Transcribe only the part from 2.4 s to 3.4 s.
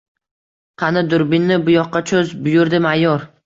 buyurdi mayor.